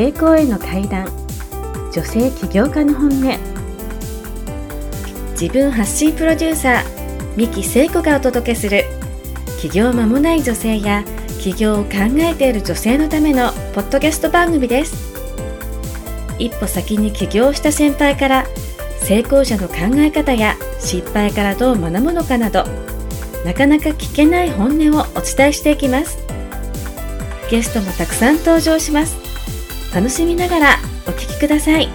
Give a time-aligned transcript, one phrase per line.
[0.00, 1.06] 成功への階段。
[1.92, 3.38] 女性起業家の本音。
[5.32, 8.84] 自分発信プロデューサー三木聖子がお届けする
[9.60, 11.04] 起業間もない女性や
[11.38, 15.12] 起業を考えている女性のためのポッドキャスト番組です。
[16.38, 18.46] 一歩先に起業した先輩から
[19.02, 22.64] 成功者の考え方や失敗からどう学ぶのかなど
[23.44, 26.16] なかなか聞けない本音をお伝えしていきます。
[27.50, 29.29] ゲストもたくさん登場します。
[29.92, 30.76] 楽しみながら
[31.08, 31.88] お聞きください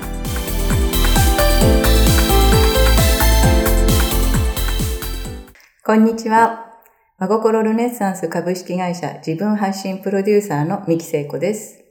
[5.86, 6.74] こんにちは。
[7.20, 11.86] 真心ルネッサンス株式会社自分発信プロデューサーの三木聖子です。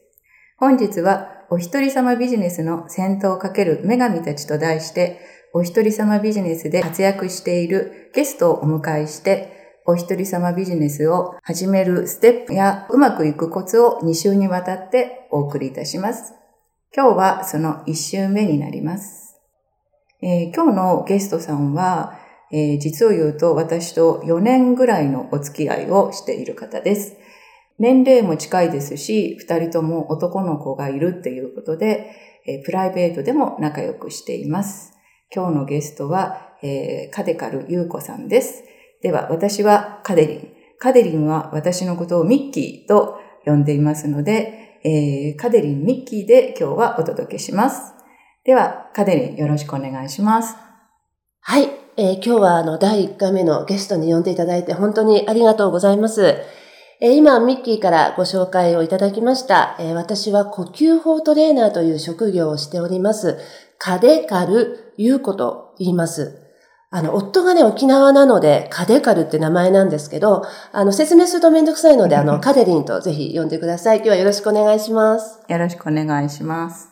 [0.58, 5.20] 本日はお一人様ビジネスの先頭をかける女神たちと題して、
[5.54, 16.32] お一人様ビジネスで活躍しているゲストをお迎えして、お一人様ビジネスを始めるステップやうまくいくコツを2週にわたってお送りいたします。
[16.96, 19.38] 今日はその1週目になります。
[20.22, 22.18] えー今日のゲストさんは、
[22.50, 27.18] えー実を言うと私と4年ぐらいのお付き合いをしている方です。
[27.78, 32.10] 年齢も近いですし、2人とも男の子がいるっていうことで、
[32.46, 34.94] えープライベートでも仲良くしています。
[35.30, 38.64] 今日のゲストは、えーカデカル優子さんです。
[39.04, 40.48] では、私はカデリン。
[40.78, 47.92] カデリンは私のことをミッキーと呼んでいますので、えーカデリン・ミッキーで今日はお届けします。
[48.44, 50.56] では、カデリンよろしくお願いします。
[51.42, 56.38] はい、えー今日はあの第1回目のゲストに呼んでいただいて本当にありがとうございます。
[57.02, 59.76] えー今、ミッキーからご紹介をいただきました。
[59.78, 63.36] えー私は呼吸法トレーナーという職業をしております。
[63.76, 66.43] カデカル・ユーコと言います。
[66.96, 73.96] あの、夫がね、沖縄なので、カデカルって名前なんですけど、あの、説明するとめんどくさいので、あの、 カデリンとぜひ呼んでください。
[73.96, 75.40] 今日はよろしくお願いします。
[75.48, 76.88] よろしくお願いします。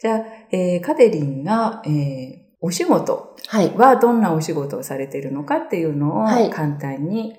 [0.00, 3.72] じゃあ、えーカデリンが、えーお仕事はい。
[3.74, 7.34] はどんなお仕事をされているのかっていうのをはい簡単に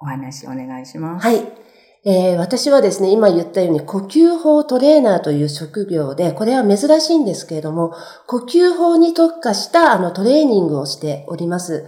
[0.00, 1.24] お話お願いします。
[1.24, 1.63] はい。
[2.06, 7.94] えー私はですね、今言ったように呼吸法トレーナーという職業で、これは珍しいんですけれども、
[8.26, 11.86] 呼吸法に特化したあのトレーニングをしております。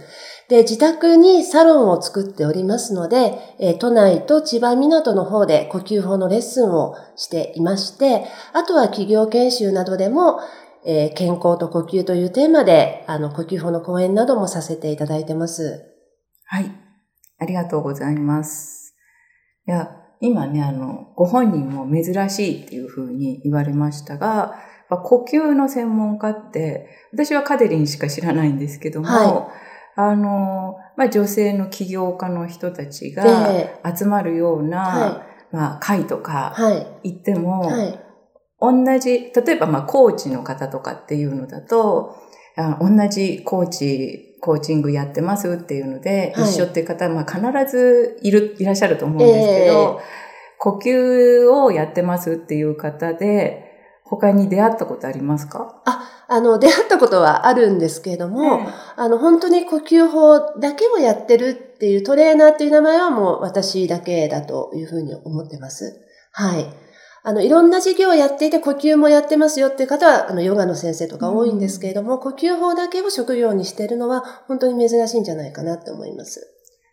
[0.49, 10.39] で、自宅にサロンを作っておりますので、えー都内と千葉港の方で呼吸法のレッスンをしていまして、あとは企業研修などでも、
[10.83, 15.93] えー健康と呼吸というテーマで、あの、呼吸法の講演などもさせていただいてます。
[16.45, 16.71] はい。
[17.37, 18.95] ありがとうございます。
[19.67, 24.55] いや、今ね、あの、ご本人も珍しいっていうふうに言われましたが、
[24.89, 29.51] まあ呼吸の専門家って、私はカデリンしか知らないんですけども、は
[29.97, 36.73] あの、まあ、女性の起業家の人たちがで、集まるような、はまあ、会とかは
[37.03, 37.11] い。
[37.11, 37.99] 行っても、はい。
[38.59, 42.15] 同じ、例えばまあコーチの方とかっていうのだと、
[42.55, 50.03] あ同じコーチ、コーチングやってますっていうので、はい一緒っていう方、まあ必ずいる、いらっしゃると思うんですけど、え
[50.59, 53.63] 呼吸をやってますっていう方で、
[54.03, 55.81] 他に出会ったことありますか？
[56.29, 58.61] あの、出会ったことはあるんですけれども、
[58.95, 66.05] あの、本当に呼吸法だけをやってるっていうトレーナーっていう名前はもう私だけだというふうに思ってます。
[66.31, 66.65] はい。
[67.27, 76.47] あの、いろんな事業をやっていて呼吸もやってますよっていう方は、あの、ヨガの先生とか多いんですけれども、呼吸法だけを職業にしているのは本当に珍しいんじゃないかなって思います。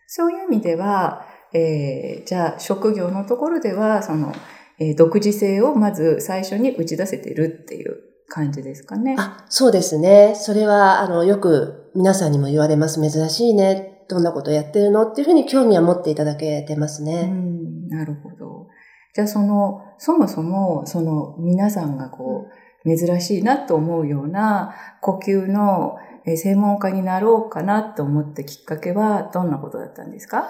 [0.07, 4.33] そういう意味では、えーじゃあ職業のところでは、その、
[4.77, 7.95] えー独自性をまず最初に打ち出せてるっていう
[8.27, 9.15] 感じですかね。
[9.17, 10.33] あ、そうですね。
[10.35, 12.99] それは、あの、よく皆さんにも言われます。
[12.99, 14.03] 珍しいね。
[14.09, 15.09] どんなことやってるの？
[15.09, 17.23] っていうふうに興味は持っていただけてますうね。
[17.27, 18.54] ん、なるほど。
[19.15, 22.47] じゃあその、そもそも、その皆さんがこ
[22.85, 25.95] う、珍しいなと思うような呼吸の
[26.27, 30.45] えー専門家になろうかなと思ったきっかけはどんなことだったんですか？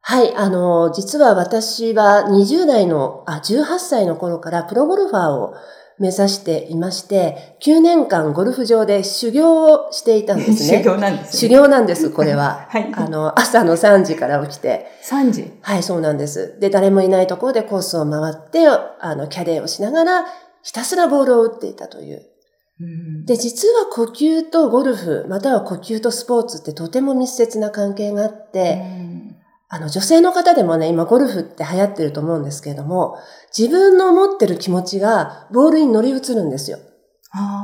[0.00, 5.54] はい、あの、実は私は20代の、あ、18歳の頃からプロゴルファーを
[5.98, 10.78] 目指していまして、9年間ゴルフ場で修行をしていたんですね。
[10.78, 11.56] 修行なんです修ね。
[11.56, 12.66] 行なんです、これは。
[12.70, 12.92] はい。
[12.94, 15.52] あの、朝の3時から起きて、3時。
[15.60, 16.56] はい、そうなんです。
[16.60, 20.24] で、誰もいないところでコースを回って、あの、キャデーをしながら、
[20.62, 22.22] ひたすらボールを打っていたという。
[22.80, 29.13] うんで、実は呼吸とゴルフ、または呼吸とスポーツってとても密接な関係があって、うん
[29.74, 33.16] あの、女性の方でもね、今ゴルフって流行ってると思うんですけれども、
[33.56, 36.78] 自分の持ってる気持ちがボールに乗り移るんですよ。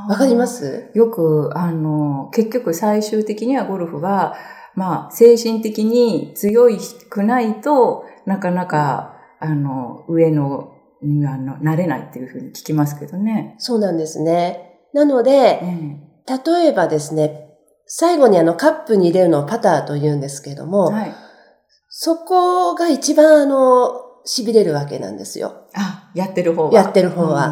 [0.09, 0.91] わかります？
[0.95, 4.35] よく、あの、結局最終的にはゴルフは、
[4.75, 6.69] まあ、精神的に強
[7.09, 10.73] くないとなかなか、あの、上の
[11.03, 13.55] にあの、なれないっていうふうに聞きますけどね。
[13.59, 14.81] そうなんですね。
[14.93, 15.61] なので、
[16.27, 17.55] 例えばですね、
[17.87, 21.15] 最後にあのカップに入れるのをパターと言うんですけども、はい、
[22.03, 23.91] そこが一番あの、
[24.27, 25.67] 痺れるわけなんですよ。
[25.75, 26.73] あ、やってる方は。
[26.73, 27.49] やってる方は。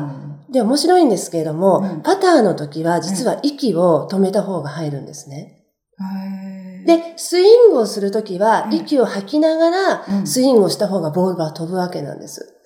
[0.47, 5.67] うん、で、面白いんですけれども、うん、パターの時は実は息を止めた方が入るんですね。
[5.99, 12.59] うん、で、スイングをするときは、息を吐きながら、スイングをした方がボールが飛ぶわけなんです。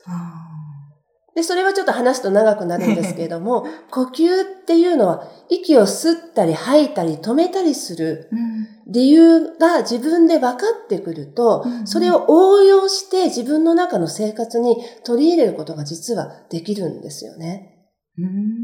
[1.35, 8.31] で、それはちょっと話すと長くなるんですけれども、呼吸っていうのは、息を吸ったり吐いたり止めたりする
[8.87, 17.69] 理由が自分で分かってくると、それを応用して自分の中の生活に取り入れることが実はできるんですよね。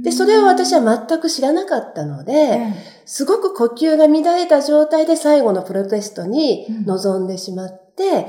[0.05, 2.61] で、それを私は全く知らなかったので、
[3.07, 8.27] すごく呼吸が乱れた状態で最後のプロテストに臨んでしまって、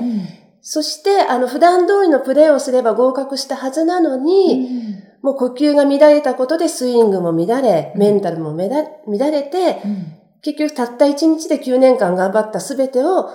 [0.62, 4.68] そして、あの、普段通りのプレーをすれば合格したはずなのに、
[5.22, 8.68] うん、もう呼吸が乱れたことでスイングも乱れ、メンタルも乱
[9.30, 13.30] れて、うん、結局たった1日で9年間頑張った全てを、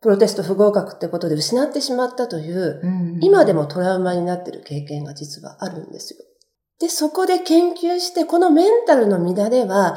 [0.00, 6.24] プロテスト不合格ってことで失ってしまったという、うん、今でもトラウマになっている経験が実はあるんですよ。
[6.80, 9.96] で、そこで研究して、このメンタルの乱れは、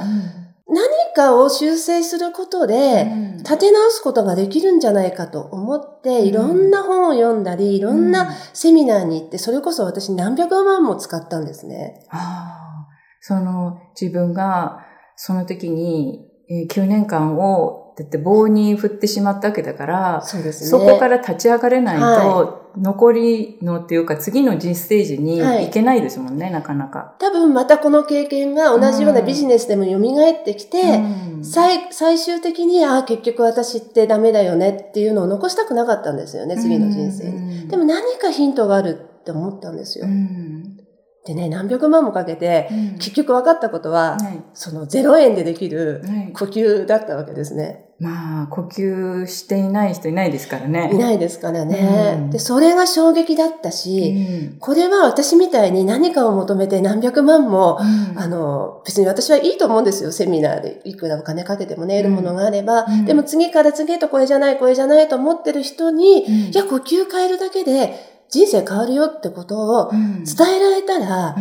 [0.67, 12.07] 何かを修正することで、立て直すことができるんじゃないかと思って、いろんな本を読んだり、いろんなセミナーに行って、それこそ私何百万も使ったんですね。
[12.09, 12.87] ああ、
[13.19, 14.79] その自分が
[15.15, 16.30] その時に
[16.69, 20.69] 9年間をだって棒に振ってしまったわけだから、そうですね。
[20.69, 27.15] そこから立ち上がれないと、はい残りのっていうか次の人ステージに行けないですもんね、はい、なかなか。
[27.19, 37.61] 多分またこの経験が同じようなビジネスでも蘇ってきて、うん、最最終的に、ああ、結局私ってダメだよねっていうのを残したくなかったんですよね、次の人生に。
[37.63, 40.05] うん、でも何かヒントがあるって思ったんですよ。
[40.05, 40.80] うん
[41.25, 46.03] でね、何百万もかけて、結局分かったことは、はい、その0円でできる
[46.33, 47.91] 呼吸だったわけですね。
[48.01, 50.89] まあ、呼吸していない人いないですからね。
[50.91, 52.15] いないですからね。
[52.17, 60.11] うん、で、それが衝撃だったし、うん、これは私みたいに何かを求めて何百万も、うん、あの、別に私はいいと思うんですよ。
[60.11, 62.87] セミナーでいくらお金かけてもね、得るものがあれば。
[63.05, 71.35] でも次から次へとこれじゃない、これじゃないと思ってる人に、いや、呼吸変えるだけで人生変わるよってことを伝えられたら、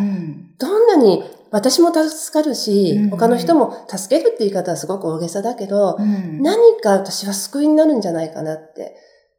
[0.58, 8.96] どんなに私も助かるし、他の人も助けるって言い方はすごく大げさだけど、うん、何か私は救いになるんじゃないかなって、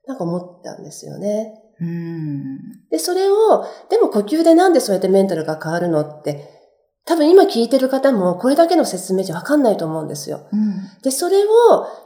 [0.08, 1.54] なんか思ったんですよね。
[1.80, 6.61] うん、で、それを、でも呼吸でなんでそうやってメンタルが変わるのって、
[7.06, 10.48] 多分今聞いてる方もこれだけの説明じゃわかんないと思うんですよ。
[10.52, 11.48] うん、で、それを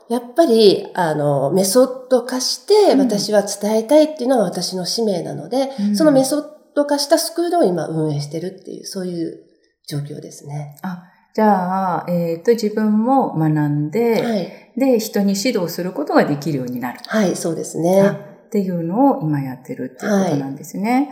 [0.09, 6.44] やっぱり、あの、メソッド化して私は伝えたいっていうのが私の使命なので、うん、そのメソッ
[6.75, 9.39] ド化したスクールを今運営してるっていう、そういう
[9.88, 10.77] 状況ですね。
[10.81, 11.03] あ、
[11.33, 17.00] じゃあ、えっ、ー、と、自分も学んで、はい、で、人に指導することができるようになる。
[17.07, 18.36] はい、そうですね。
[18.48, 20.94] っていうのを今やってるっていうことなんですね。
[20.94, 21.07] はい、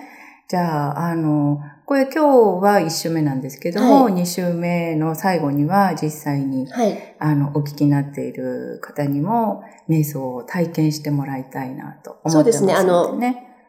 [0.50, 12.34] じゃあ、あの、これ今日は1週目なんですけども、はい、2週目の最後には実際に、はい、あの、お聞きになっている方にも、瞑想を体験してもらいたいなと思ってます、ね。
[12.34, 12.74] そうですね。
[12.74, 13.20] あの、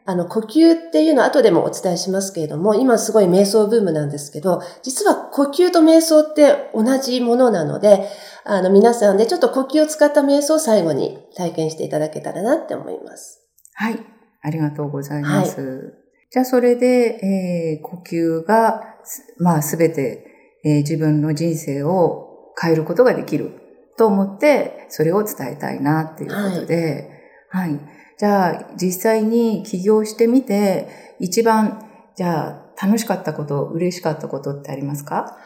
[0.07, 8.07] あの、呼吸っていうのは後でもお伝えしますけれども、今すごい瞑想ブームなんですけど、実は呼吸と瞑想って同じものなので、
[8.43, 13.41] あの、皆さんでちょっと呼吸を使った瞑想を最後に体験していただけたらなって思います。
[13.73, 13.99] はい。
[14.41, 15.59] ありがとうございます。
[15.59, 16.04] はい、
[16.35, 18.97] じゃあ、それで、えー、呼吸が、
[19.37, 23.51] まあ、すべて、えー、自分の人生を変えることができる
[23.97, 27.09] と思って、それを伝えたいなっていうことで、
[27.49, 27.79] はい、はい
[28.17, 30.89] じゃあ実際に起業してみて、
[31.19, 31.85] 一番、
[32.17, 35.37] じゃあ楽しかったこと、嬉しかったことってありますか？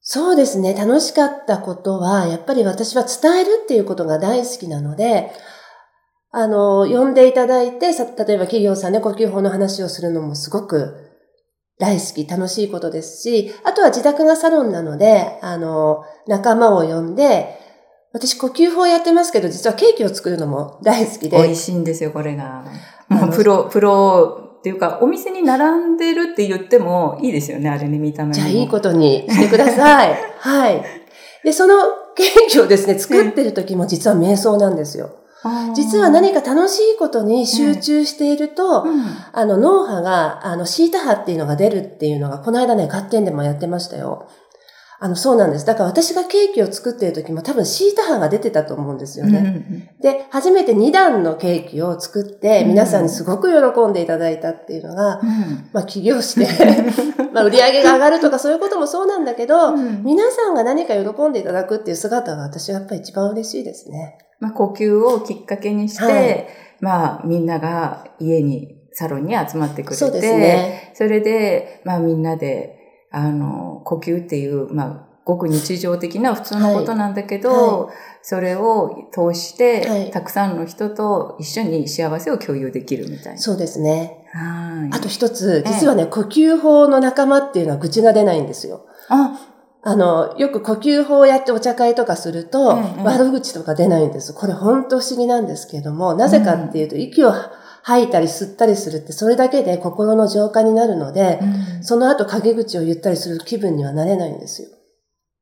[0.00, 0.72] そうですね。
[0.72, 5.30] 楽しかったことは、やっぱり私は伝えるっていうことが大好きなので、
[6.30, 11.06] あの、呼んでいただいて、例えば企業さんで呼吸法の話をするのもすごく
[11.78, 17.58] 大好き、楽しいことですし、あとは自宅がサロンなので、あの、仲間を呼んで、
[18.12, 21.36] 私呼吸法やってますけど、実はケーキを作るのも大好きで。
[21.36, 22.64] 美味しいんですよ、これが。
[23.34, 30.16] プロ、プロっていうか、お店に並んでるって言ってもいいですよね、あれね、見た目じゃあいいことにしてください。
[30.40, 30.82] はい。
[31.44, 31.74] で、その
[32.14, 35.10] ケーキをですね、作ってる時も実は瞑想なんですよ。
[35.74, 44.28] 実は何か楽しいことに集中していると、うん、あの脳波が、あのシータ波っていうのが出るっていうのが、この間ね、合点でもやってましたよ。
[44.98, 45.66] あの、そうなんです。
[45.66, 49.38] だから私がケーキを作っている時も多分シータ波が出てたと思うんですよね。
[49.38, 56.46] うんうんで、初めて2段のケーキを作って、うん皆さんにすごく喜んでいただいたっていうのが、うんまあ起業して、
[57.32, 64.18] まあ売り上げが上がるとかそういうこともそうなんだけど、うん皆さんが何か喜んでいただくっていう姿が私はやっぱり一番嬉しいですね。
[64.38, 66.46] まあ、呼吸をきっかけにして、はい
[66.80, 70.92] まあ、みんなが家に、サロンに集まってくれて、そね。
[70.94, 72.75] それで、まあ、みんなで、
[73.16, 77.96] あの、呼吸っていう、まあ、ごく日常的な普通のことなんだけど、はい
[78.28, 83.38] それを通して、はいたくさんの人と一緒に幸せを共有できるみたいな。
[83.38, 84.26] そうですね。
[84.32, 84.96] はい。
[84.96, 88.84] あと一つ、実はね、呼吸法の仲間っていうのは愚痴が出ないんですよ。
[89.08, 89.38] あ、
[89.82, 94.34] あの、よく呼吸法をやってお茶会とかすると、うんうん悪口とか出ないんです。
[94.34, 97.32] これ本当不思議なんですけれども、なぜかっていうと、息を
[97.86, 101.38] 吐いたり吸ったりするって、それだけで心の浄化になるので、
[101.82, 104.68] その後陰口を言ったりする気分にはなれないんですよ。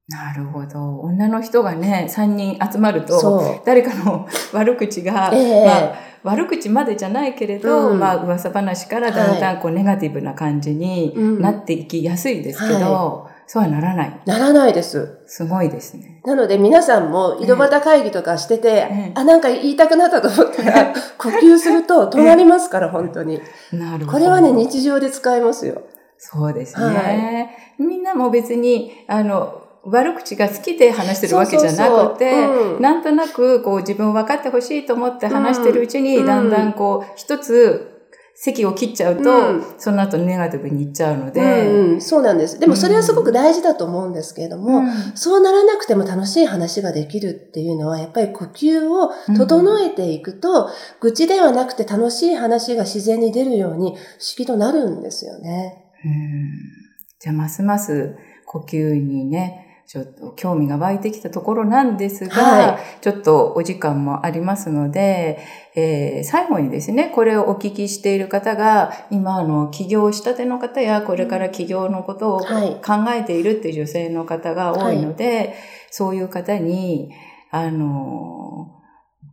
[0.09, 1.01] なるほど。
[1.01, 3.63] 女の人がね、3人集まると。
[3.65, 14.21] 誰かの悪口が、ええまあ、悪口までじゃないけれど、うんまあ、噂話からだんだんこう、ネガティブな感じにうんなっていきやすいですけど、そうはならない。
[14.27, 15.19] ならないです。
[15.27, 16.21] すごいですね。
[16.25, 23.41] なので皆さんも井戸端会議とかしてて、ええあ、なんか言いたくなったと思ったら、呼吸すると止まりますから、 本当に。
[23.73, 24.13] なるほど。
[24.13, 25.83] これはね、日常で使えますよ。
[26.17, 32.33] そうですね、はみんなも別に、あの、悪口が好きで話してるわけじゃなくて、
[32.81, 37.94] なんとなくこう自分を分かってほしいと思って話してるうちに、うんだんだんこう一つ
[38.37, 39.65] 席を切っちゃうと、うん。
[39.79, 42.59] その後ネガティブにいっちゃうので、うんうん、そうなんです。
[42.59, 44.93] でもそれはすごく大事だと思うんですけれども、うん。
[45.15, 50.69] そうならなくても楽しい話ができるっていうのは、やっぱり呼吸を整えていくと、
[51.01, 53.99] 愚痴ではなくて楽しい話が自然に出るように、不思
[54.37, 55.85] 議となるんですよね。
[56.05, 56.51] うん。
[57.21, 65.39] じゃあ、ますます呼吸にね、ちょっと興味が湧いてきたところなんですが、はちょっとお時間もありますので、
[65.77, 73.21] えー最後にですね、これをお聞きしている方が、今、あの、起業したての方や、これから起業のことを考はい。
[73.21, 75.55] えているっていう女性の方が多いので、
[75.91, 77.11] そういう方に、
[77.51, 78.69] あの、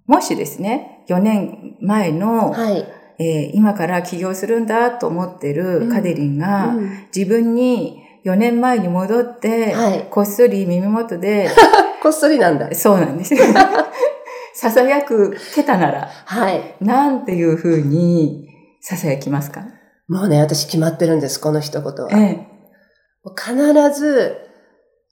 [0.05, 2.86] もしですね、4年前の、はい。
[3.20, 6.89] えー今から起業するんだと思ってるカデリンが、うん。
[7.15, 11.50] 自分に4年前に戻って、はいこっそり耳元で、
[12.01, 12.74] こっそりなんだ。
[12.75, 13.44] そうなんですよ。
[14.56, 16.75] 囁くけたなら、はい。
[16.82, 18.48] なんていう風に
[18.84, 19.63] 囁きますか？
[20.08, 22.10] もうね、私決まってるんです、この一言は。
[22.12, 22.48] え
[23.24, 23.56] もう必
[24.00, 24.38] ず、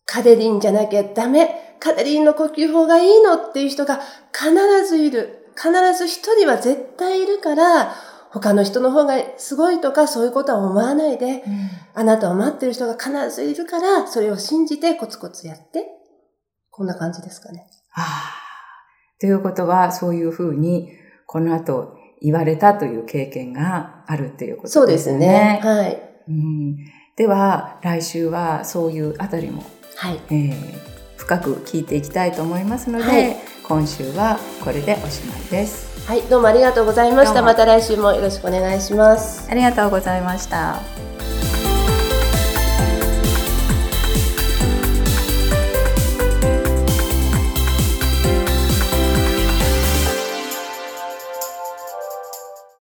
[0.05, 1.75] カデリンじゃなきゃダメ。
[1.79, 4.01] カデリンの呼吸法がいいのっていう人が
[4.33, 4.51] 必
[4.85, 5.51] ずいる。
[5.55, 7.93] 必ず一人は絶対いるから、
[8.31, 11.43] 他の人の方がすごいとかそういうことは思わないで、え。
[11.93, 15.87] あなたを待ってる人が必ずいるから、それを信じてコツコツやって。
[16.69, 17.67] こんな感じですかね。
[17.93, 19.19] ああ。
[19.19, 20.91] ということは、そういう風に、
[21.25, 24.81] この後言われたという経験があるっていうことですね。
[24.81, 25.61] そうですね。
[25.63, 26.01] はい。
[26.29, 26.77] うん、
[27.15, 29.63] では、来週はそういうあたりも
[29.95, 30.21] はい。
[30.29, 30.89] えー
[31.29, 33.37] 深く聞いていきたいと思いますので、はい
[33.69, 36.07] 今週はこれでおしまいです。
[36.07, 36.23] はい。
[36.23, 37.43] どうもありがとうございました。
[37.43, 39.47] また来週もよろしくお願いします。
[39.47, 41.08] ありがとうございました。